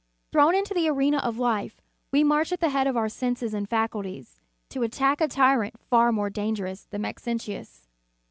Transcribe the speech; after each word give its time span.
Thrown 0.31 0.55
into 0.55 0.73
the 0.73 0.89
arena 0.89 1.17
of 1.19 1.37
life, 1.37 1.79
we 2.11 2.23
march 2.23 2.51
at 2.51 2.59
the 2.59 2.69
head 2.71 2.87
of 2.87 2.97
our 2.97 3.07
senses 3.07 3.53
and 3.53 3.69
faculties, 3.69 4.41
to 4.69 4.81
attack 4.81 5.21
a 5.21 5.27
tyrant 5.27 5.79
far 5.79 6.11
more 6.11 6.31
dangerous 6.31 6.85
than 6.85 7.01
Maxentius. 7.03 7.87